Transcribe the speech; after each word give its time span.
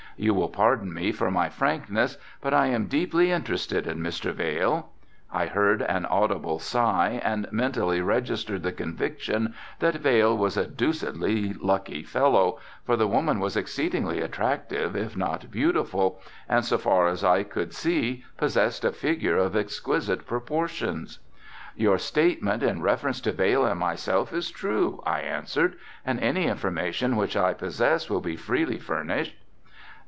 You 0.17 0.35
will 0.35 0.49
pardon 0.49 0.93
me 0.93 1.11
for 1.11 1.31
my 1.31 1.49
frankness 1.49 2.15
but 2.41 2.53
I 2.53 2.67
am 2.67 2.85
deeply 2.85 3.31
interested 3.31 3.87
in 3.87 3.99
Mr. 4.01 4.31
Vail." 4.31 4.89
I 5.33 5.47
heard 5.47 5.81
an 5.81 6.05
audible 6.05 6.59
sigh 6.59 7.19
and 7.23 7.47
mentally 7.51 8.01
registered 8.01 8.61
the 8.61 8.71
conviction 8.73 9.55
that 9.79 9.95
Vail 9.95 10.37
was 10.37 10.57
a 10.57 10.67
deuced 10.67 11.15
lucky 11.15 12.03
fellow, 12.03 12.59
for 12.83 12.95
the 12.95 13.07
woman 13.07 13.39
was 13.39 13.57
exceedingly 13.57 14.21
attractive 14.21 14.95
if 14.95 15.17
not 15.17 15.49
beautiful, 15.49 16.21
and 16.47 16.63
so 16.63 16.77
far 16.77 17.07
as 17.07 17.23
I 17.23 17.41
could 17.41 17.73
see 17.73 18.23
possessed 18.37 18.85
a 18.85 18.91
figure 18.91 19.37
of 19.37 19.55
exquisite 19.55 20.27
proportions. 20.27 21.17
"Your 21.75 21.97
statement 21.97 22.61
in 22.61 22.83
reference 22.83 23.21
to 23.21 23.31
Vail 23.31 23.65
and 23.65 23.79
myself 23.79 24.33
is 24.33 24.51
true," 24.51 25.01
I 25.03 25.21
answered, 25.21 25.77
"and 26.05 26.19
any 26.19 26.45
information 26.45 27.15
which 27.15 27.35
I 27.35 27.53
possess 27.55 28.07
will 28.07 28.21
be 28.21 28.35
freely 28.35 28.77
furnished." 28.77 29.33